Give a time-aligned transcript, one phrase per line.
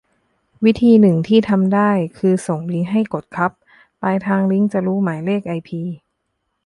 [0.63, 3.51] วิธีนึงที่ทำได้คือส่งลิงก์ให้กดครับ
[4.01, 5.81] ปลายทางลิงก์จะรู้หมายเลขไอพี